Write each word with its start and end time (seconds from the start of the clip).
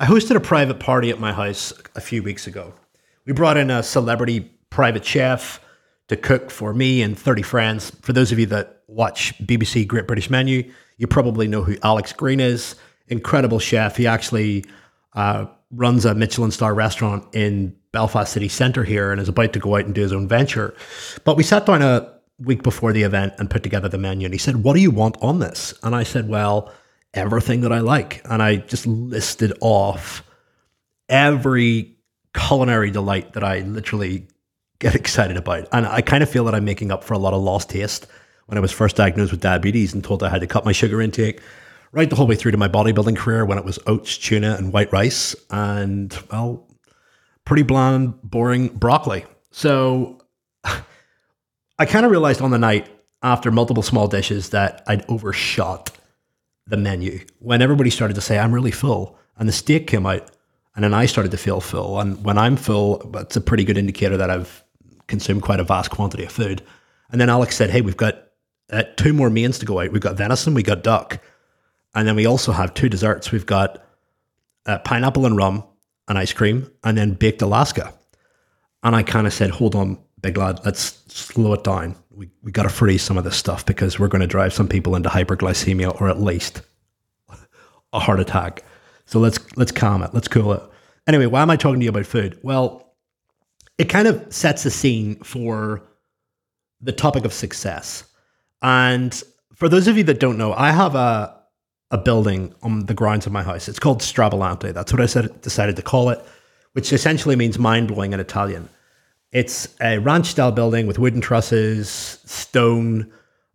I 0.00 0.06
hosted 0.06 0.34
a 0.34 0.40
private 0.40 0.80
party 0.80 1.10
at 1.10 1.20
my 1.20 1.30
house 1.30 1.74
a 1.94 2.00
few 2.00 2.22
weeks 2.22 2.46
ago. 2.46 2.72
We 3.26 3.34
brought 3.34 3.58
in 3.58 3.70
a 3.70 3.82
celebrity 3.82 4.50
private 4.70 5.04
chef 5.04 5.60
to 6.08 6.16
cook 6.16 6.50
for 6.50 6.72
me 6.72 7.02
and 7.02 7.18
30 7.18 7.42
friends. 7.42 7.90
For 8.00 8.14
those 8.14 8.32
of 8.32 8.38
you 8.38 8.46
that 8.46 8.80
watch 8.86 9.36
BBC 9.44 9.86
Great 9.86 10.06
British 10.06 10.30
Menu, 10.30 10.72
you 10.96 11.06
probably 11.06 11.46
know 11.46 11.62
who 11.62 11.76
Alex 11.82 12.14
Greene 12.14 12.40
is. 12.40 12.76
Incredible 13.08 13.58
chef. 13.58 13.98
He 13.98 14.06
actually 14.06 14.64
uh, 15.12 15.44
runs 15.70 16.06
a 16.06 16.14
Michelin 16.14 16.50
star 16.50 16.72
restaurant 16.72 17.26
in 17.34 17.76
Belfast 17.92 18.32
city 18.32 18.48
centre 18.48 18.84
here 18.84 19.12
and 19.12 19.20
is 19.20 19.28
about 19.28 19.52
to 19.52 19.58
go 19.58 19.76
out 19.76 19.84
and 19.84 19.94
do 19.94 20.00
his 20.00 20.14
own 20.14 20.26
venture. 20.26 20.74
But 21.24 21.36
we 21.36 21.42
sat 21.42 21.66
down 21.66 21.82
a 21.82 22.10
week 22.38 22.62
before 22.62 22.94
the 22.94 23.02
event 23.02 23.34
and 23.36 23.50
put 23.50 23.62
together 23.62 23.90
the 23.90 23.98
menu. 23.98 24.24
And 24.24 24.32
he 24.32 24.38
said, 24.38 24.62
What 24.64 24.72
do 24.72 24.80
you 24.80 24.90
want 24.90 25.18
on 25.20 25.40
this? 25.40 25.74
And 25.82 25.94
I 25.94 26.04
said, 26.04 26.26
Well, 26.26 26.72
everything 27.14 27.62
that 27.62 27.72
I 27.72 27.80
like. 27.80 28.22
And 28.24 28.42
I 28.42 28.56
just 28.56 28.86
listed 28.86 29.52
off 29.60 30.22
every 31.08 31.96
culinary 32.34 32.90
delight 32.90 33.32
that 33.32 33.44
I 33.44 33.60
literally 33.60 34.28
get 34.78 34.94
excited 34.96 35.36
about. 35.36 35.68
And 35.72 35.86
I 35.86 36.00
kind 36.00 36.22
of 36.22 36.30
feel 36.30 36.44
that 36.44 36.54
I'm 36.54 36.64
making 36.64 36.90
up 36.90 37.04
for 37.04 37.14
a 37.14 37.18
lot 37.18 37.34
of 37.34 37.42
lost 37.42 37.70
taste 37.70 38.06
when 38.46 38.58
I 38.58 38.60
was 38.60 38.72
first 38.72 38.96
diagnosed 38.96 39.30
with 39.30 39.40
diabetes 39.40 39.94
and 39.94 40.02
told 40.02 40.22
I 40.22 40.28
had 40.28 40.40
to 40.40 40.46
cut 40.46 40.64
my 40.64 40.72
sugar 40.72 41.00
intake 41.00 41.40
right 41.92 42.08
the 42.08 42.16
whole 42.16 42.26
way 42.26 42.36
through 42.36 42.52
to 42.52 42.58
my 42.58 42.68
bodybuilding 42.68 43.16
career 43.16 43.44
when 43.44 43.58
it 43.58 43.64
was 43.64 43.78
oats, 43.86 44.16
tuna, 44.16 44.56
and 44.56 44.72
white 44.72 44.92
rice. 44.92 45.34
And, 45.50 46.16
well, 46.30 46.68
pretty 47.44 47.62
bland, 47.62 48.20
boring 48.22 48.68
broccoli. 48.68 49.24
So 49.50 50.20
I 50.64 51.86
kind 51.86 52.04
of 52.04 52.10
realized 52.10 52.40
on 52.42 52.50
the 52.50 52.58
night 52.58 52.88
after 53.22 53.50
multiple 53.50 53.82
small 53.82 54.08
dishes 54.08 54.50
that 54.50 54.82
I'd 54.86 55.04
overshot 55.08 55.90
the 56.70 56.76
menu 56.76 57.20
when 57.40 57.60
everybody 57.60 57.90
started 57.90 58.14
to 58.14 58.20
say, 58.20 58.38
I'm 58.38 58.54
really 58.54 58.70
full. 58.70 59.18
And 59.36 59.48
the 59.48 59.52
steak 59.52 59.86
came 59.86 60.06
out, 60.06 60.30
and 60.74 60.84
then 60.84 60.94
I 60.94 61.06
started 61.06 61.32
to 61.32 61.38
feel 61.38 61.60
full. 61.60 62.00
And 62.00 62.22
when 62.24 62.38
I'm 62.38 62.56
full, 62.56 63.10
it's 63.16 63.36
a 63.36 63.40
pretty 63.40 63.64
good 63.64 63.78
indicator 63.78 64.16
that 64.16 64.30
I've 64.30 64.64
consumed 65.06 65.42
quite 65.42 65.60
a 65.60 65.64
vast 65.64 65.90
quantity 65.90 66.24
of 66.24 66.32
food. 66.32 66.62
And 67.10 67.20
then 67.20 67.28
Alex 67.28 67.56
said, 67.56 67.70
Hey, 67.70 67.80
we've 67.80 67.96
got 67.96 68.28
uh, 68.70 68.84
two 68.96 69.12
more 69.12 69.30
mains 69.30 69.58
to 69.58 69.66
go 69.66 69.80
out. 69.80 69.92
We've 69.92 70.00
got 70.00 70.16
venison, 70.16 70.54
we 70.54 70.62
got 70.62 70.82
duck. 70.82 71.20
And 71.94 72.06
then 72.06 72.16
we 72.16 72.26
also 72.26 72.52
have 72.52 72.72
two 72.74 72.88
desserts. 72.88 73.32
We've 73.32 73.46
got 73.46 73.84
uh, 74.66 74.78
pineapple 74.78 75.26
and 75.26 75.36
rum 75.36 75.64
and 76.06 76.18
ice 76.18 76.32
cream, 76.32 76.70
and 76.84 76.96
then 76.96 77.14
baked 77.14 77.42
Alaska. 77.42 77.92
And 78.82 78.94
I 78.94 79.02
kind 79.02 79.26
of 79.26 79.32
said, 79.32 79.50
Hold 79.50 79.74
on, 79.74 79.98
big 80.22 80.36
lad, 80.36 80.60
let's 80.64 81.02
slow 81.08 81.52
it 81.54 81.64
down 81.64 81.96
we, 82.20 82.28
we 82.42 82.52
got 82.52 82.64
to 82.64 82.68
freeze 82.68 83.02
some 83.02 83.16
of 83.16 83.24
this 83.24 83.36
stuff 83.36 83.64
because 83.64 83.98
we're 83.98 84.06
going 84.06 84.20
to 84.20 84.26
drive 84.26 84.52
some 84.52 84.68
people 84.68 84.94
into 84.94 85.08
hyperglycemia 85.08 85.98
or 86.02 86.10
at 86.10 86.20
least 86.20 86.60
a 87.94 87.98
heart 87.98 88.20
attack. 88.20 88.62
So 89.06 89.18
let's 89.18 89.38
let's 89.56 89.72
calm 89.72 90.02
it. 90.02 90.12
Let's 90.12 90.28
cool 90.28 90.52
it. 90.52 90.62
Anyway, 91.06 91.24
why 91.24 91.40
am 91.40 91.48
I 91.48 91.56
talking 91.56 91.80
to 91.80 91.84
you 91.84 91.88
about 91.88 92.04
food? 92.04 92.38
Well, 92.42 92.94
it 93.78 93.86
kind 93.86 94.06
of 94.06 94.32
sets 94.32 94.64
the 94.64 94.70
scene 94.70 95.16
for 95.24 95.82
the 96.82 96.92
topic 96.92 97.24
of 97.24 97.32
success. 97.32 98.04
And 98.60 99.20
for 99.54 99.70
those 99.70 99.88
of 99.88 99.96
you 99.96 100.04
that 100.04 100.20
don't 100.20 100.36
know, 100.36 100.52
I 100.52 100.72
have 100.72 100.94
a 100.94 101.34
a 101.90 101.98
building 101.98 102.54
on 102.62 102.84
the 102.84 102.94
grounds 102.94 103.24
of 103.26 103.32
my 103.32 103.42
house. 103.42 103.66
It's 103.66 103.78
called 103.78 104.00
Stravolante. 104.00 104.74
That's 104.74 104.92
what 104.92 105.00
I 105.00 105.06
said, 105.06 105.40
decided 105.40 105.74
to 105.76 105.82
call 105.82 106.10
it, 106.10 106.22
which 106.74 106.92
essentially 106.92 107.34
means 107.34 107.58
mind 107.58 107.88
blowing 107.88 108.12
in 108.12 108.20
Italian. 108.20 108.68
It's 109.32 109.68
a 109.80 109.98
ranch 109.98 110.26
style 110.26 110.52
building 110.52 110.86
with 110.86 110.98
wooden 110.98 111.20
trusses, 111.20 111.88
stone, 111.88 113.12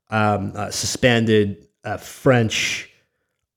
um, 0.09 0.53
uh, 0.55 0.71
suspended 0.71 1.67
uh, 1.83 1.97
French 1.97 2.89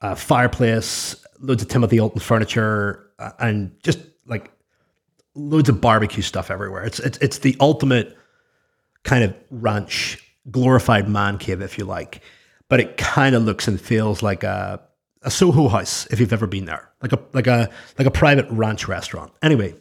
uh, 0.00 0.14
fireplace, 0.14 1.16
loads 1.40 1.62
of 1.62 1.68
Timothy 1.68 1.98
Oulton 1.98 2.20
furniture, 2.20 3.10
uh, 3.18 3.30
and 3.38 3.72
just 3.82 4.00
like 4.26 4.50
loads 5.34 5.68
of 5.68 5.80
barbecue 5.80 6.22
stuff 6.22 6.50
everywhere. 6.50 6.84
It's 6.84 6.98
it's 7.00 7.18
it's 7.18 7.38
the 7.38 7.56
ultimate 7.60 8.16
kind 9.04 9.24
of 9.24 9.34
ranch, 9.50 10.18
glorified 10.50 11.08
man 11.08 11.38
cave, 11.38 11.62
if 11.62 11.78
you 11.78 11.84
like. 11.84 12.22
But 12.68 12.80
it 12.80 12.96
kind 12.96 13.34
of 13.34 13.44
looks 13.44 13.66
and 13.68 13.80
feels 13.80 14.22
like 14.22 14.44
a 14.44 14.80
a 15.22 15.30
Soho 15.30 15.68
house 15.68 16.06
if 16.10 16.20
you've 16.20 16.32
ever 16.32 16.46
been 16.46 16.66
there, 16.66 16.90
like 17.02 17.12
a 17.12 17.18
like 17.32 17.46
a 17.46 17.70
like 17.98 18.06
a 18.06 18.10
private 18.10 18.46
ranch 18.50 18.86
restaurant. 18.88 19.32
Anyway, 19.42 19.74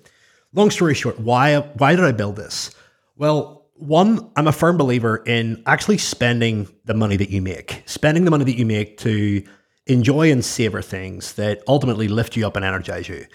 long 0.57 0.71
story 0.71 0.93
short, 0.93 1.19
why 1.19 1.59
why 1.59 1.95
did 1.95 2.03
I 2.03 2.11
build 2.11 2.35
this? 2.35 2.71
Well, 3.15 3.65
one, 3.75 4.31
I'm 4.35 4.47
a 4.47 4.51
firm 4.51 4.77
believer 4.77 5.17
in 5.17 5.61
actually 5.65 5.99
spending 5.99 6.67
the 6.85 6.95
money 6.95 7.15
that 7.17 7.29
you 7.29 7.41
make, 7.41 7.83
spending 7.85 8.25
the 8.25 8.31
money 8.31 8.43
that 8.43 8.57
you 8.57 8.65
make 8.65 8.97
to 8.99 9.43
enjoy 9.85 10.31
and 10.31 10.43
savor 10.43 10.81
things 10.81 11.33
that 11.33 11.61
ultimately 11.67 12.07
lift 12.07 12.35
you 12.35 12.45
up 12.45 12.55
and 12.55 12.65
energize 12.65 13.07
you. 13.07 13.25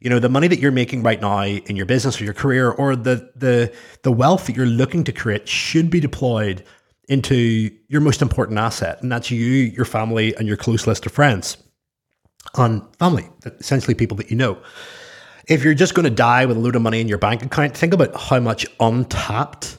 You 0.00 0.08
know, 0.08 0.20
the 0.20 0.28
money 0.28 0.46
that 0.46 0.60
you're 0.60 0.70
making 0.70 1.02
right 1.02 1.20
now 1.20 1.42
in 1.42 1.74
your 1.74 1.84
business 1.84 2.20
or 2.20 2.24
your 2.24 2.34
career 2.34 2.70
or 2.70 2.94
the 2.94 3.30
the 3.34 3.74
the 4.04 4.12
wealth 4.12 4.46
that 4.46 4.56
you're 4.56 4.66
looking 4.66 5.02
to 5.04 5.12
create 5.12 5.48
should 5.48 5.90
be 5.90 5.98
deployed 5.98 6.64
into 7.08 7.70
your 7.88 8.00
most 8.00 8.22
important 8.22 8.58
asset, 8.58 9.02
and 9.02 9.10
that's 9.10 9.30
you, 9.30 9.38
your 9.38 9.84
family, 9.84 10.36
and 10.36 10.46
your 10.46 10.56
close 10.56 10.86
list 10.86 11.06
of 11.06 11.12
friends. 11.12 11.56
On 12.54 12.88
family, 12.98 13.28
essentially 13.44 13.94
people 13.94 14.16
that 14.18 14.30
you 14.30 14.36
know 14.36 14.58
if 15.48 15.64
you're 15.64 15.74
just 15.74 15.94
going 15.94 16.04
to 16.04 16.10
die 16.10 16.44
with 16.46 16.56
a 16.56 16.60
load 16.60 16.76
of 16.76 16.82
money 16.82 17.00
in 17.00 17.08
your 17.08 17.18
bank 17.18 17.42
account, 17.42 17.76
think 17.76 17.94
about 17.94 18.14
how 18.14 18.38
much 18.38 18.66
untapped 18.78 19.78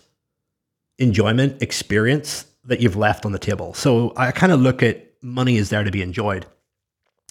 enjoyment 0.97 1.61
experience 1.61 2.45
that 2.65 2.81
you've 2.81 2.95
left 2.95 3.25
on 3.25 3.31
the 3.31 3.39
table. 3.39 3.73
So 3.73 4.13
I 4.17 4.31
kind 4.31 4.51
of 4.51 4.59
look 4.59 4.83
at 4.83 5.05
money 5.21 5.57
is 5.57 5.69
there 5.69 5.83
to 5.83 5.91
be 5.91 6.01
enjoyed. 6.01 6.45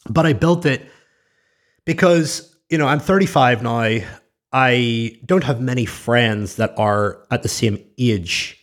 But 0.08 0.24
I 0.24 0.32
built 0.32 0.64
it 0.66 0.88
because, 1.84 2.56
you 2.70 2.78
know, 2.78 2.86
I'm 2.86 3.00
35 3.00 3.62
now. 3.62 3.98
I 4.52 5.18
don't 5.26 5.44
have 5.44 5.60
many 5.60 5.84
friends 5.84 6.56
that 6.56 6.72
are 6.78 7.26
at 7.30 7.42
the 7.42 7.48
same 7.48 7.84
age 7.98 8.56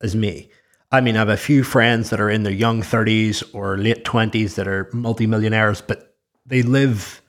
as 0.00 0.14
me. 0.14 0.48
I 0.90 1.00
mean, 1.00 1.16
I 1.16 1.20
have 1.20 1.28
a 1.28 1.36
few 1.36 1.64
friends 1.64 2.10
that 2.10 2.20
are 2.20 2.30
in 2.30 2.42
their 2.42 2.52
young 2.52 2.82
30s 2.82 3.42
or 3.54 3.78
late 3.78 4.04
20s 4.04 4.54
that 4.54 4.68
are 4.68 4.88
multimillionaires, 4.92 5.80
but 5.80 6.16
they 6.46 6.62
live 6.62 7.21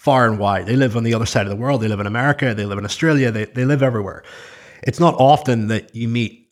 far 0.00 0.26
and 0.26 0.38
wide. 0.38 0.64
They 0.64 0.76
live 0.76 0.96
on 0.96 1.02
the 1.02 1.12
other 1.12 1.26
side 1.26 1.44
of 1.44 1.50
the 1.50 1.56
world. 1.56 1.82
They 1.82 1.88
live 1.88 2.00
in 2.00 2.06
America. 2.06 2.54
They 2.54 2.64
live 2.64 2.78
in 2.78 2.86
Australia. 2.86 3.30
They, 3.30 3.44
they 3.44 3.66
live 3.66 3.82
everywhere. 3.82 4.24
It's 4.82 4.98
not 4.98 5.14
often 5.18 5.66
that 5.66 5.94
you 5.94 6.08
meet 6.08 6.48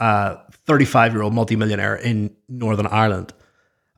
a 0.00 0.36
35 0.66 1.14
year 1.14 1.22
old 1.22 1.32
multimillionaire 1.32 1.96
in 1.96 2.36
Northern 2.46 2.86
Ireland 2.86 3.32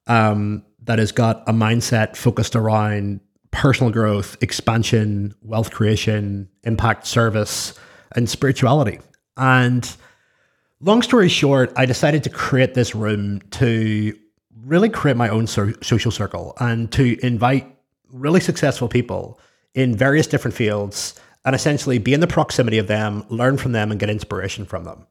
um, 0.06 0.64
that 0.84 1.00
has 1.00 1.10
got 1.10 1.42
a 1.48 1.52
mindset 1.52 2.14
focused 2.14 2.54
around 2.54 3.18
personal 3.50 3.90
growth, 3.90 4.36
expansion, 4.40 5.34
wealth 5.42 5.72
creation, 5.72 6.48
impact 6.62 7.08
service, 7.08 7.74
and 8.14 8.30
spirituality. 8.30 9.00
And 9.36 9.96
long 10.80 11.02
story 11.02 11.28
short, 11.28 11.72
I 11.74 11.86
decided 11.86 12.22
to 12.22 12.30
create 12.30 12.74
this 12.74 12.94
room 12.94 13.40
to 13.50 14.16
really 14.64 14.90
create 14.90 15.16
my 15.16 15.28
own 15.28 15.48
so- 15.48 15.74
social 15.82 16.12
circle 16.12 16.54
and 16.60 16.92
to 16.92 17.18
invite 17.26 17.75
really 18.12 18.40
successful 18.40 18.88
people 18.88 19.40
in 19.74 19.96
various 19.96 20.26
different 20.26 20.54
fields 20.54 21.18
and 21.44 21.54
essentially 21.54 21.98
be 21.98 22.14
in 22.14 22.20
the 22.20 22.26
proximity 22.26 22.78
of 22.78 22.88
them, 22.88 23.24
learn 23.28 23.56
from 23.56 23.72
them, 23.72 23.90
and 23.90 24.00
get 24.00 24.10
inspiration 24.10 24.64
from 24.64 24.84
them. 24.84 25.06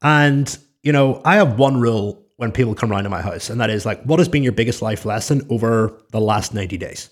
And, 0.00 0.56
you 0.82 0.92
know, 0.92 1.20
I 1.24 1.36
have 1.36 1.58
one 1.58 1.78
rule 1.80 2.24
when 2.36 2.52
people 2.52 2.74
come 2.74 2.92
around 2.92 3.04
to 3.04 3.10
my 3.10 3.20
house, 3.20 3.50
and 3.50 3.60
that 3.60 3.68
is 3.68 3.84
like, 3.84 4.02
what 4.04 4.18
has 4.18 4.28
been 4.28 4.42
your 4.42 4.52
biggest 4.52 4.80
life 4.80 5.04
lesson 5.04 5.46
over 5.50 6.00
the 6.12 6.20
last 6.20 6.54
90 6.54 6.78
days? 6.78 7.10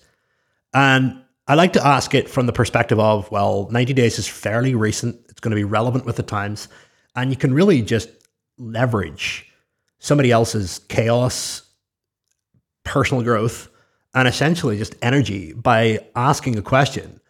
And 0.73 1.21
I 1.47 1.55
like 1.55 1.73
to 1.73 1.85
ask 1.85 2.15
it 2.15 2.29
from 2.29 2.45
the 2.45 2.53
perspective 2.53 2.99
of, 2.99 3.29
well, 3.29 3.67
90 3.71 3.93
days 3.93 4.17
is 4.17 4.27
fairly 4.27 4.73
recent, 4.73 5.17
it's 5.29 5.39
going 5.39 5.51
to 5.51 5.55
be 5.55 5.63
relevant 5.63 6.05
with 6.05 6.15
the 6.15 6.23
times, 6.23 6.67
and 7.15 7.29
you 7.29 7.35
can 7.35 7.53
really 7.53 7.81
just 7.81 8.09
leverage 8.57 9.45
somebody 9.99 10.31
else's 10.31 10.79
chaos, 10.87 11.61
personal 12.83 13.21
growth, 13.21 13.69
and 14.17 14.27
essentially 14.27 14.79
just 14.79 14.95
energy 15.03 15.53
by 15.53 15.99
asking 16.15 16.57
a 16.57 16.61
question 16.63 17.21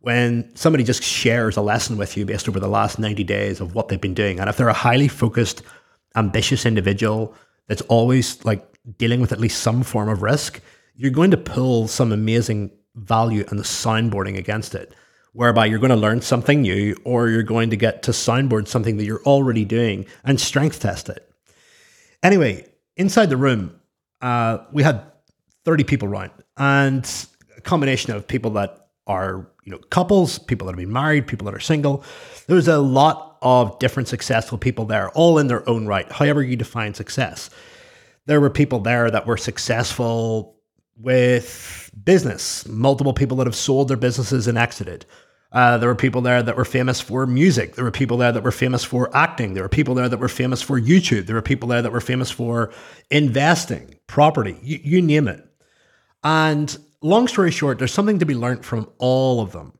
when 0.00 0.54
somebody 0.54 0.84
just 0.84 1.02
shares 1.02 1.56
a 1.56 1.62
lesson 1.62 1.96
with 1.96 2.18
you 2.18 2.26
based 2.26 2.50
over 2.50 2.60
the 2.60 2.68
last 2.68 2.98
90 2.98 3.24
days 3.24 3.62
of 3.62 3.74
what 3.74 3.88
they've 3.88 4.02
been 4.02 4.12
doing. 4.12 4.38
And 4.38 4.50
if 4.50 4.58
they're 4.58 4.68
a 4.68 4.74
highly 4.74 5.08
focused, 5.08 5.62
ambitious 6.16 6.66
individual 6.66 7.34
that's 7.66 7.80
always 7.82 8.44
like 8.44 8.62
dealing 8.98 9.22
with 9.22 9.32
at 9.32 9.40
least 9.40 9.62
some 9.62 9.82
form 9.82 10.10
of 10.10 10.20
risk, 10.20 10.60
you're 10.94 11.10
going 11.10 11.30
to 11.30 11.38
pull 11.38 11.88
some 11.88 12.12
amazing 12.12 12.70
value 12.94 13.46
and 13.48 13.58
the 13.58 13.64
soundboarding 13.64 14.36
against 14.36 14.74
it, 14.74 14.92
whereby 15.32 15.64
you're 15.64 15.78
going 15.78 15.88
to 15.88 15.96
learn 15.96 16.20
something 16.20 16.60
new 16.60 16.94
or 17.04 17.30
you're 17.30 17.42
going 17.42 17.70
to 17.70 17.76
get 17.76 18.02
to 18.02 18.10
soundboard 18.10 18.68
something 18.68 18.98
that 18.98 19.06
you're 19.06 19.22
already 19.22 19.64
doing 19.64 20.04
and 20.24 20.38
strength 20.38 20.78
test 20.78 21.08
it. 21.08 21.26
Anyway, 22.22 22.68
inside 22.98 23.30
the 23.30 23.38
room, 23.38 23.80
uh, 24.20 24.58
we 24.70 24.82
had 24.82 25.10
30 25.64 25.84
people 25.84 26.08
around 26.08 26.30
and 26.56 27.26
a 27.56 27.60
combination 27.60 28.12
of 28.12 28.26
people 28.26 28.50
that 28.52 28.88
are 29.06 29.50
you 29.64 29.72
know 29.72 29.78
couples 29.90 30.38
people 30.38 30.66
that 30.66 30.72
have 30.72 30.78
been 30.78 30.92
married 30.92 31.26
people 31.26 31.44
that 31.44 31.54
are 31.54 31.60
single 31.60 32.04
there's 32.46 32.68
a 32.68 32.78
lot 32.78 33.36
of 33.42 33.78
different 33.78 34.08
successful 34.08 34.56
people 34.56 34.84
there 34.86 35.10
all 35.10 35.38
in 35.38 35.46
their 35.46 35.68
own 35.68 35.86
right 35.86 36.10
however 36.12 36.42
you 36.42 36.56
define 36.56 36.94
success 36.94 37.50
there 38.26 38.40
were 38.40 38.50
people 38.50 38.80
there 38.80 39.10
that 39.10 39.26
were 39.26 39.36
successful 39.36 40.54
with 40.96 41.90
business, 42.04 42.66
multiple 42.68 43.12
people 43.12 43.36
that 43.38 43.46
have 43.46 43.56
sold 43.56 43.88
their 43.88 43.96
businesses 43.96 44.46
and 44.46 44.56
exited. 44.58 45.04
Uh, 45.52 45.78
there 45.78 45.88
were 45.88 45.94
people 45.94 46.20
there 46.20 46.42
that 46.42 46.56
were 46.56 46.64
famous 46.64 47.00
for 47.00 47.26
music. 47.26 47.74
There 47.74 47.84
were 47.84 47.92
people 47.92 48.16
there 48.16 48.32
that 48.32 48.42
were 48.42 48.50
famous 48.50 48.82
for 48.82 49.14
acting. 49.16 49.54
There 49.54 49.62
were 49.62 49.68
people 49.68 49.94
there 49.94 50.08
that 50.08 50.18
were 50.18 50.28
famous 50.28 50.62
for 50.62 50.80
YouTube. 50.80 51.26
There 51.26 51.36
were 51.36 51.42
people 51.42 51.68
there 51.68 51.82
that 51.82 51.92
were 51.92 52.00
famous 52.00 52.30
for 52.30 52.72
investing, 53.10 53.94
property, 54.08 54.58
you, 54.62 54.80
you 54.82 55.02
name 55.02 55.28
it. 55.28 55.46
And 56.24 56.76
long 57.02 57.28
story 57.28 57.50
short, 57.50 57.78
there's 57.78 57.92
something 57.92 58.18
to 58.18 58.26
be 58.26 58.34
learned 58.34 58.64
from 58.64 58.90
all 58.98 59.40
of 59.40 59.52
them. 59.52 59.78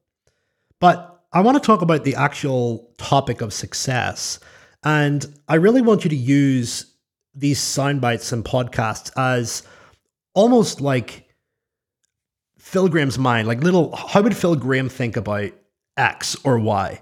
But 0.78 1.22
I 1.32 1.40
want 1.40 1.60
to 1.60 1.66
talk 1.66 1.82
about 1.82 2.04
the 2.04 2.14
actual 2.14 2.94
topic 2.98 3.40
of 3.40 3.52
success. 3.52 4.38
And 4.84 5.26
I 5.48 5.56
really 5.56 5.80
want 5.80 6.04
you 6.04 6.10
to 6.10 6.16
use 6.16 6.94
these 7.34 7.58
sound 7.58 8.00
bites 8.00 8.30
and 8.30 8.44
podcasts 8.44 9.10
as 9.16 9.62
almost 10.34 10.80
like 10.80 11.28
Phil 12.58 12.88
Graham's 12.88 13.18
mind, 13.18 13.48
like 13.48 13.62
little, 13.62 13.96
how 13.96 14.22
would 14.22 14.36
Phil 14.36 14.56
Graham 14.56 14.88
think 14.88 15.16
about 15.16 15.50
X 15.96 16.36
or 16.44 16.58
Y? 16.58 17.00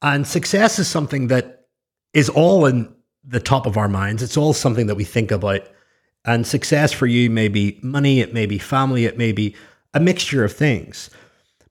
And 0.00 0.26
success 0.26 0.78
is 0.78 0.88
something 0.88 1.26
that 1.28 1.66
is 2.12 2.28
all 2.28 2.66
in 2.66 2.94
the 3.26 3.40
top 3.40 3.66
of 3.66 3.76
our 3.76 3.88
minds. 3.88 4.22
It's 4.22 4.36
all 4.36 4.52
something 4.52 4.86
that 4.86 4.94
we 4.94 5.04
think 5.04 5.30
about. 5.30 5.68
And 6.24 6.46
success 6.46 6.92
for 6.92 7.06
you 7.06 7.28
may 7.28 7.48
be 7.48 7.78
money, 7.82 8.20
it 8.20 8.32
may 8.32 8.46
be 8.46 8.58
family, 8.58 9.04
it 9.04 9.18
may 9.18 9.32
be 9.32 9.54
a 9.92 10.00
mixture 10.00 10.44
of 10.44 10.52
things. 10.52 11.10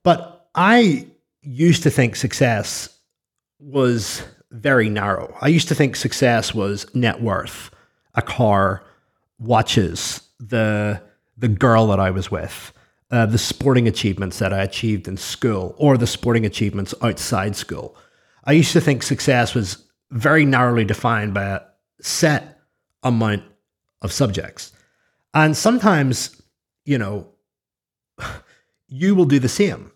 But 0.04 0.48
I 0.56 1.08
used 1.42 1.84
to 1.84 1.90
think 1.90 2.16
success 2.16 2.90
was 3.60 4.24
very 4.52 4.90
narrow. 4.90 5.36
I 5.42 5.48
used 5.48 5.68
to 5.70 5.76
think 5.76 5.96
success 5.96 6.54
was 6.54 6.94
net 6.94 7.22
worth, 7.22 7.72
a 8.16 8.22
car, 8.22 8.84
watches, 9.40 10.22
the 10.40 11.02
the 11.36 11.48
girl 11.48 11.88
that 11.88 12.00
I 12.00 12.12
was 12.12 12.30
with, 12.30 12.72
uh, 13.10 13.26
the 13.26 13.40
sporting 13.40 13.88
achievements 13.88 14.38
that 14.38 14.54
I 14.54 14.62
achieved 14.62 15.08
in 15.08 15.18
school, 15.18 15.74
or 15.78 15.98
the 15.98 16.06
sporting 16.06 16.46
achievements 16.46 16.94
outside 17.02 17.56
school. 17.56 17.98
I 18.46 18.52
used 18.52 18.74
to 18.74 18.82
think 18.82 19.02
success 19.02 19.56
was 19.56 19.84
very 20.12 20.46
narrowly 20.46 20.86
defined 20.86 21.34
by 21.34 21.44
a 21.44 21.62
set 22.02 22.60
amount 23.02 23.44
of 24.04 24.12
subjects. 24.12 24.72
And 25.34 25.58
sometimes, 25.58 26.42
you 26.86 26.98
know, 26.98 27.30
you 28.88 29.16
will 29.16 29.26
do 29.26 29.40
the 29.40 29.50
same. 29.50 29.92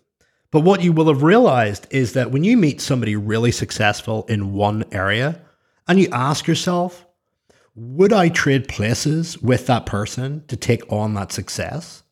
But 0.50 0.60
what 0.60 0.82
you 0.82 0.92
will 0.92 1.08
have 1.08 1.22
realized 1.22 1.86
is 1.90 2.14
that 2.14 2.30
when 2.30 2.42
you 2.42 2.56
meet 2.56 2.80
somebody 2.80 3.14
really 3.16 3.52
successful 3.52 4.24
in 4.28 4.54
one 4.54 4.84
area 4.92 5.40
and 5.86 6.00
you 6.00 6.08
ask 6.10 6.46
yourself, 6.46 7.06
would 7.74 8.12
I 8.12 8.28
trade 8.28 8.66
places 8.66 9.38
with 9.38 9.66
that 9.66 9.86
person 9.86 10.44
to 10.48 10.56
take 10.56 10.90
on 10.90 11.14
that 11.14 11.32
success? 11.32 12.02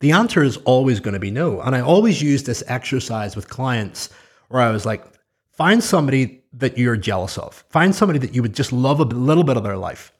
The 0.00 0.12
answer 0.12 0.42
is 0.42 0.58
always 0.58 1.00
going 1.00 1.14
to 1.14 1.20
be 1.20 1.30
no. 1.30 1.60
And 1.60 1.74
I 1.74 1.80
always 1.80 2.22
use 2.22 2.44
this 2.44 2.62
exercise 2.66 3.34
with 3.34 3.48
clients 3.48 4.10
where 4.48 4.62
I 4.62 4.70
was 4.70 4.86
like, 4.86 5.04
find 5.52 5.82
somebody 5.82 6.44
that 6.52 6.78
you're 6.78 6.96
jealous 6.96 7.36
of, 7.36 7.64
find 7.68 7.94
somebody 7.94 8.18
that 8.20 8.34
you 8.34 8.42
would 8.42 8.54
just 8.54 8.72
love 8.72 9.00
a 9.00 9.04
little 9.04 9.44
bit 9.44 9.56
of 9.56 9.64
their 9.64 9.76
life, 9.76 10.12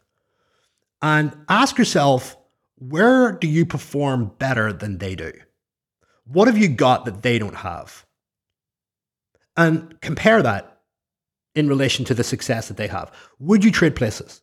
and 1.02 1.36
ask 1.48 1.78
yourself, 1.78 2.36
where 2.76 3.32
do 3.32 3.46
you 3.46 3.64
perform 3.66 4.32
better 4.38 4.72
than 4.72 4.98
they 4.98 5.14
do? 5.14 5.32
What 6.24 6.48
have 6.48 6.58
you 6.58 6.68
got 6.68 7.04
that 7.04 7.22
they 7.22 7.38
don't 7.38 7.56
have? 7.56 8.04
And 9.56 9.98
compare 10.00 10.42
that 10.42 10.80
in 11.54 11.68
relation 11.68 12.04
to 12.04 12.14
the 12.14 12.24
success 12.24 12.68
that 12.68 12.76
they 12.76 12.88
have. 12.88 13.10
Would 13.38 13.64
you 13.64 13.70
trade 13.70 13.96
places? 13.96 14.42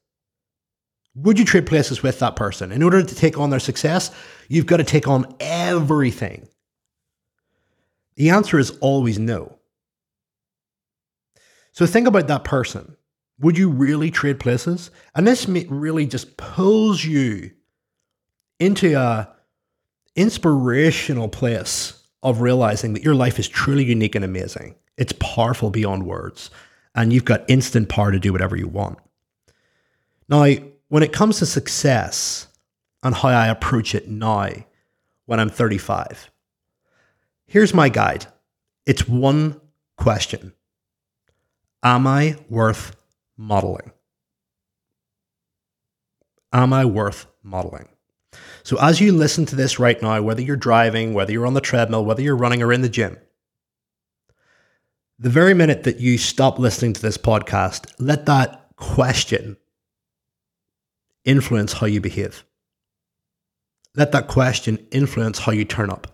Would 1.15 1.37
you 1.37 1.45
trade 1.45 1.67
places 1.67 2.01
with 2.01 2.17
that 2.19 2.35
person? 2.35 2.71
In 2.71 2.81
order 2.81 3.03
to 3.03 3.15
take 3.15 3.37
on 3.37 3.51
their 3.51 3.59
success, 3.59 4.09
you've 4.47 4.65
got 4.65 4.77
to 4.77 4.83
take 4.83 5.07
on 5.07 5.35
everything. 5.39 6.47
The 8.15 8.31
answer 8.31 8.57
is 8.57 8.71
always 8.79 9.19
no. 9.19 9.59
So 11.71 11.85
think 11.85 12.07
about 12.07 12.27
that 12.27 12.43
person. 12.43 12.95
Would 13.39 13.57
you 13.57 13.69
really 13.69 14.11
trade 14.11 14.39
places? 14.39 14.91
And 15.15 15.27
this 15.27 15.47
really 15.47 16.05
just 16.05 16.37
pulls 16.37 17.03
you 17.03 17.51
into 18.59 18.97
a 18.97 19.29
inspirational 20.15 21.27
place 21.27 22.03
of 22.21 22.41
realizing 22.41 22.93
that 22.93 23.03
your 23.03 23.15
life 23.15 23.39
is 23.39 23.47
truly 23.47 23.83
unique 23.83 24.15
and 24.15 24.23
amazing. 24.23 24.75
It's 24.97 25.13
powerful 25.19 25.69
beyond 25.69 26.05
words, 26.05 26.51
and 26.95 27.11
you've 27.11 27.25
got 27.25 27.49
instant 27.49 27.89
power 27.89 28.11
to 28.11 28.19
do 28.19 28.31
whatever 28.31 28.55
you 28.55 28.67
want. 28.67 28.99
Now, 30.29 30.45
when 30.87 31.03
it 31.03 31.11
comes 31.11 31.39
to 31.39 31.45
success 31.45 32.47
and 33.01 33.15
how 33.15 33.29
I 33.29 33.47
approach 33.47 33.95
it 33.95 34.07
now 34.07 34.49
when 35.25 35.39
I'm 35.39 35.49
35, 35.49 36.31
here's 37.45 37.73
my 37.73 37.89
guide 37.89 38.27
it's 38.85 39.07
one 39.07 39.59
question 39.97 40.53
Am 41.81 42.07
I 42.07 42.37
worth 42.49 42.95
modeling? 43.37 43.91
Am 46.51 46.71
I 46.73 46.85
worth 46.85 47.25
modeling? 47.41 47.89
So, 48.63 48.79
as 48.79 49.01
you 49.01 49.11
listen 49.11 49.45
to 49.47 49.55
this 49.55 49.79
right 49.79 50.01
now, 50.01 50.21
whether 50.21 50.41
you're 50.41 50.55
driving, 50.55 51.13
whether 51.13 51.31
you're 51.31 51.47
on 51.47 51.53
the 51.53 51.61
treadmill, 51.61 52.05
whether 52.05 52.21
you're 52.21 52.35
running 52.35 52.63
or 52.63 52.71
in 52.71 52.81
the 52.81 52.89
gym, 52.89 53.17
the 55.19 55.29
very 55.29 55.53
minute 55.53 55.83
that 55.83 55.99
you 55.99 56.17
stop 56.17 56.59
listening 56.59 56.93
to 56.93 57.01
this 57.01 57.17
podcast, 57.17 57.93
let 57.99 58.25
that 58.25 58.69
question 58.75 59.57
influence 61.25 61.73
how 61.73 61.87
you 61.87 62.01
behave. 62.01 62.43
Let 63.95 64.11
that 64.11 64.27
question 64.27 64.85
influence 64.91 65.39
how 65.39 65.51
you 65.51 65.65
turn 65.65 65.89
up. 65.89 66.07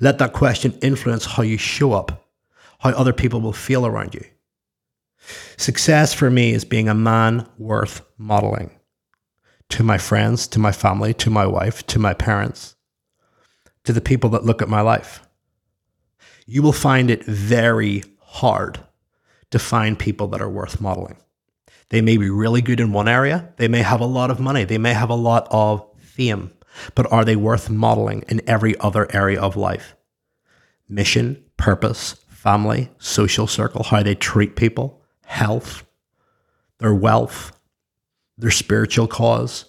Let 0.00 0.18
that 0.18 0.32
question 0.32 0.78
influence 0.82 1.24
how 1.24 1.42
you 1.42 1.56
show 1.56 1.92
up, 1.92 2.26
how 2.80 2.90
other 2.90 3.12
people 3.12 3.40
will 3.40 3.52
feel 3.52 3.86
around 3.86 4.14
you. 4.14 4.24
Success 5.56 6.12
for 6.12 6.30
me 6.30 6.52
is 6.52 6.64
being 6.64 6.88
a 6.88 6.94
man 6.94 7.46
worth 7.58 8.02
modeling 8.18 8.70
to 9.68 9.82
my 9.82 9.96
friends, 9.96 10.46
to 10.48 10.58
my 10.58 10.72
family, 10.72 11.14
to 11.14 11.30
my 11.30 11.46
wife, 11.46 11.86
to 11.86 11.98
my 11.98 12.12
parents, 12.12 12.74
to 13.84 13.92
the 13.92 14.00
people 14.00 14.28
that 14.30 14.44
look 14.44 14.60
at 14.60 14.68
my 14.68 14.80
life. 14.80 15.26
You 16.46 16.62
will 16.62 16.72
find 16.72 17.10
it 17.10 17.24
very 17.24 18.02
hard 18.18 18.80
to 19.50 19.58
find 19.58 19.98
people 19.98 20.26
that 20.28 20.42
are 20.42 20.50
worth 20.50 20.80
modeling. 20.80 21.16
They 21.88 22.00
may 22.00 22.16
be 22.16 22.30
really 22.30 22.62
good 22.62 22.80
in 22.80 22.92
one 22.92 23.08
area, 23.08 23.52
they 23.56 23.68
may 23.68 23.82
have 23.82 24.00
a 24.00 24.06
lot 24.06 24.30
of 24.30 24.40
money, 24.40 24.64
they 24.64 24.78
may 24.78 24.94
have 24.94 25.10
a 25.10 25.14
lot 25.14 25.46
of 25.50 25.86
fame, 25.98 26.52
but 26.94 27.10
are 27.12 27.24
they 27.24 27.36
worth 27.36 27.70
modeling 27.70 28.24
in 28.28 28.40
every 28.46 28.78
other 28.80 29.06
area 29.14 29.40
of 29.40 29.56
life? 29.56 29.94
Mission, 30.88 31.44
purpose, 31.56 32.14
family, 32.28 32.90
social 32.98 33.46
circle, 33.46 33.84
how 33.84 34.02
they 34.02 34.14
treat 34.14 34.56
people, 34.56 35.01
health, 35.32 35.84
their 36.78 36.94
wealth, 36.94 37.58
their 38.36 38.50
spiritual 38.50 39.08
cause? 39.08 39.64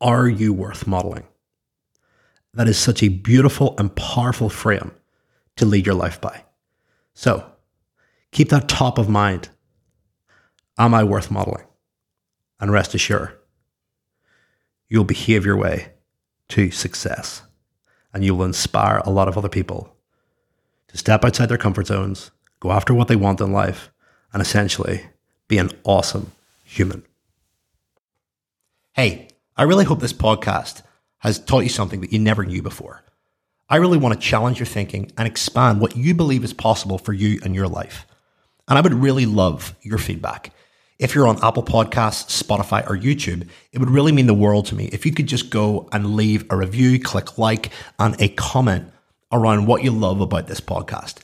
Are 0.00 0.26
you 0.26 0.52
worth 0.52 0.86
modeling? 0.86 1.24
That 2.54 2.68
is 2.68 2.78
such 2.78 3.02
a 3.02 3.08
beautiful 3.08 3.74
and 3.78 3.94
powerful 3.94 4.48
frame 4.48 4.92
to 5.56 5.66
lead 5.66 5.84
your 5.84 5.94
life 5.94 6.20
by. 6.20 6.44
So 7.12 7.44
keep 8.32 8.48
that 8.48 8.68
top 8.68 8.96
of 8.96 9.08
mind. 9.08 9.50
Am 10.78 10.94
I 10.94 11.04
worth 11.04 11.30
modeling? 11.30 11.66
And 12.58 12.72
rest 12.72 12.94
assured, 12.94 13.36
you'll 14.88 15.04
behave 15.04 15.44
your 15.44 15.56
way 15.56 15.92
to 16.48 16.70
success 16.70 17.42
and 18.12 18.24
you 18.24 18.34
will 18.34 18.46
inspire 18.46 19.02
a 19.04 19.10
lot 19.10 19.28
of 19.28 19.36
other 19.36 19.48
people 19.50 19.94
to 20.88 20.96
step 20.96 21.24
outside 21.24 21.50
their 21.50 21.58
comfort 21.58 21.88
zones, 21.88 22.30
go 22.64 22.72
after 22.72 22.94
what 22.94 23.08
they 23.08 23.16
want 23.16 23.42
in 23.42 23.52
life, 23.52 23.90
and 24.32 24.40
essentially 24.40 25.02
be 25.48 25.58
an 25.58 25.70
awesome 25.84 26.32
human. 26.64 27.04
Hey, 28.94 29.28
I 29.54 29.64
really 29.64 29.84
hope 29.84 30.00
this 30.00 30.14
podcast 30.14 30.80
has 31.18 31.38
taught 31.38 31.64
you 31.64 31.68
something 31.68 32.00
that 32.00 32.10
you 32.10 32.18
never 32.18 32.42
knew 32.42 32.62
before. 32.62 33.04
I 33.68 33.76
really 33.76 33.98
want 33.98 34.14
to 34.14 34.28
challenge 34.28 34.58
your 34.58 34.66
thinking 34.66 35.12
and 35.18 35.28
expand 35.28 35.78
what 35.78 35.94
you 35.94 36.14
believe 36.14 36.42
is 36.42 36.54
possible 36.54 36.96
for 36.96 37.12
you 37.12 37.38
and 37.44 37.54
your 37.54 37.68
life. 37.68 38.06
And 38.66 38.78
I 38.78 38.80
would 38.80 38.94
really 38.94 39.26
love 39.26 39.74
your 39.82 39.98
feedback. 39.98 40.50
If 40.98 41.14
you're 41.14 41.28
on 41.28 41.44
Apple 41.44 41.64
Podcasts, 41.64 42.42
Spotify, 42.42 42.88
or 42.88 42.96
YouTube, 42.96 43.46
it 43.72 43.78
would 43.78 43.90
really 43.90 44.12
mean 44.12 44.26
the 44.26 44.32
world 44.32 44.64
to 44.66 44.74
me 44.74 44.86
if 44.86 45.04
you 45.04 45.12
could 45.12 45.26
just 45.26 45.50
go 45.50 45.86
and 45.92 46.16
leave 46.16 46.46
a 46.48 46.56
review, 46.56 46.98
click 46.98 47.36
like, 47.36 47.72
and 47.98 48.18
a 48.22 48.28
comment 48.28 48.90
around 49.30 49.66
what 49.66 49.84
you 49.84 49.90
love 49.90 50.22
about 50.22 50.46
this 50.46 50.62
podcast. 50.62 51.23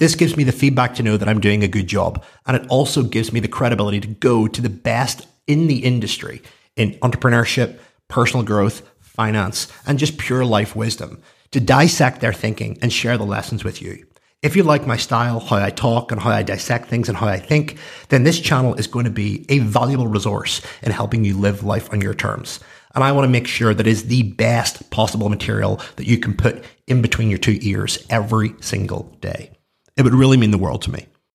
This 0.00 0.14
gives 0.14 0.34
me 0.34 0.44
the 0.44 0.50
feedback 0.50 0.94
to 0.94 1.02
know 1.02 1.18
that 1.18 1.28
I'm 1.28 1.40
doing 1.40 1.62
a 1.62 1.68
good 1.68 1.86
job. 1.86 2.24
And 2.46 2.56
it 2.56 2.66
also 2.70 3.02
gives 3.02 3.34
me 3.34 3.40
the 3.40 3.48
credibility 3.48 4.00
to 4.00 4.08
go 4.08 4.48
to 4.48 4.62
the 4.62 4.70
best 4.70 5.26
in 5.46 5.66
the 5.66 5.84
industry 5.84 6.40
in 6.74 6.92
entrepreneurship, 7.00 7.78
personal 8.08 8.42
growth, 8.42 8.80
finance, 9.02 9.70
and 9.86 9.98
just 9.98 10.16
pure 10.16 10.42
life 10.42 10.74
wisdom 10.74 11.20
to 11.50 11.60
dissect 11.60 12.22
their 12.22 12.32
thinking 12.32 12.78
and 12.80 12.90
share 12.90 13.18
the 13.18 13.26
lessons 13.26 13.62
with 13.62 13.82
you. 13.82 14.06
If 14.40 14.56
you 14.56 14.62
like 14.62 14.86
my 14.86 14.96
style, 14.96 15.38
how 15.38 15.56
I 15.56 15.68
talk 15.68 16.12
and 16.12 16.18
how 16.18 16.30
I 16.30 16.44
dissect 16.44 16.88
things 16.88 17.10
and 17.10 17.18
how 17.18 17.28
I 17.28 17.38
think, 17.38 17.76
then 18.08 18.24
this 18.24 18.40
channel 18.40 18.74
is 18.76 18.86
going 18.86 19.04
to 19.04 19.10
be 19.10 19.44
a 19.50 19.58
valuable 19.58 20.06
resource 20.06 20.62
in 20.82 20.92
helping 20.92 21.26
you 21.26 21.36
live 21.36 21.62
life 21.62 21.92
on 21.92 22.00
your 22.00 22.14
terms. 22.14 22.58
And 22.94 23.04
I 23.04 23.12
want 23.12 23.26
to 23.26 23.30
make 23.30 23.46
sure 23.46 23.74
that 23.74 23.86
is 23.86 24.04
the 24.04 24.22
best 24.22 24.88
possible 24.88 25.28
material 25.28 25.78
that 25.96 26.06
you 26.06 26.16
can 26.16 26.34
put 26.34 26.64
in 26.86 27.02
between 27.02 27.28
your 27.28 27.38
two 27.38 27.58
ears 27.60 28.06
every 28.08 28.54
single 28.62 29.14
day. 29.20 29.59
It 29.96 30.02
would 30.02 30.14
really 30.14 30.36
mean 30.36 30.50
the 30.50 30.58
world 30.58 30.82
to 30.82 30.90
me. 30.90 31.06